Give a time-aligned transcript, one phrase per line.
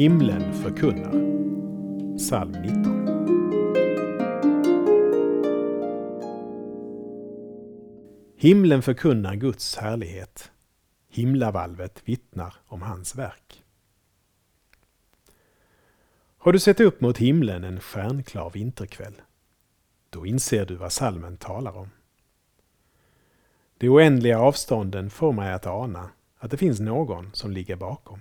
[0.00, 1.12] Himlen förkunnar.
[2.18, 3.08] Psalm 19.
[8.36, 10.50] Himlen förkunnar Guds härlighet.
[11.08, 13.64] Himlavalvet vittnar om hans verk.
[16.38, 19.14] Har du sett upp mot himlen en stjärnklar vinterkväll?
[20.10, 21.90] Då inser du vad salmen talar om.
[23.78, 28.20] De oändliga avstånden får mig att ana att det finns någon som ligger bakom.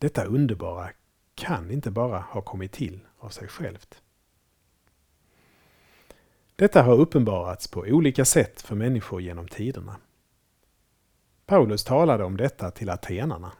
[0.00, 0.90] Detta underbara
[1.34, 4.02] kan inte bara ha kommit till av sig självt.
[6.56, 9.96] Detta har uppenbarats på olika sätt för människor genom tiderna.
[11.46, 13.52] Paulus talade om detta till atenarna.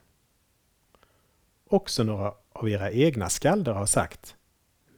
[1.67, 4.37] Också några av era egna skalder har sagt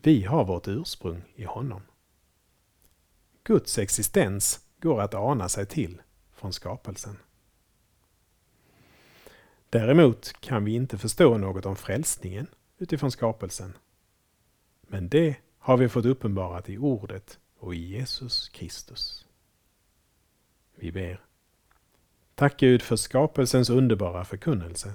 [0.02, 1.83] Vi har vårt ursprung i honom.
[3.45, 6.02] Guds existens går att ana sig till
[6.33, 7.16] från skapelsen.
[9.72, 12.47] Däremot kan vi inte förstå något om frälsningen
[12.78, 13.72] utifrån skapelsen.
[14.83, 19.27] Men det har vi fått uppenbarat i Ordet och i Jesus Kristus.
[20.74, 21.20] Vi ber.
[22.34, 24.92] Tack Gud för skapelsens underbara förkunnelse.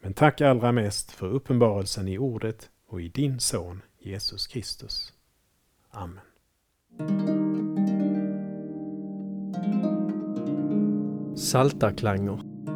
[0.00, 5.12] Men tack allra mest för uppenbarelsen i Ordet och i din Son Jesus Kristus.
[5.90, 6.24] Amen.
[11.36, 12.51] Saltarklanger